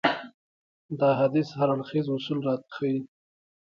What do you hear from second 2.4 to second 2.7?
راته